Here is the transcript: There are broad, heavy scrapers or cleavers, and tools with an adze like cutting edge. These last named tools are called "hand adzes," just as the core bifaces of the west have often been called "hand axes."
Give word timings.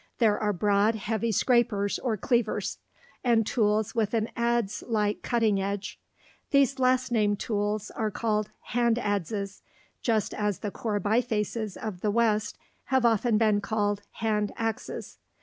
There 0.17 0.39
are 0.39 0.51
broad, 0.51 0.95
heavy 0.95 1.31
scrapers 1.31 1.99
or 1.99 2.17
cleavers, 2.17 2.79
and 3.23 3.45
tools 3.45 3.93
with 3.93 4.15
an 4.15 4.29
adze 4.35 4.83
like 4.87 5.21
cutting 5.21 5.61
edge. 5.61 5.99
These 6.49 6.79
last 6.79 7.11
named 7.11 7.37
tools 7.39 7.91
are 7.91 8.09
called 8.09 8.49
"hand 8.73 8.95
adzes," 8.97 9.61
just 10.01 10.33
as 10.33 10.61
the 10.61 10.71
core 10.71 10.99
bifaces 10.99 11.77
of 11.77 12.01
the 12.01 12.09
west 12.09 12.57
have 12.85 13.05
often 13.05 13.37
been 13.37 13.61
called 13.61 14.01
"hand 14.13 14.51
axes." 14.57 15.19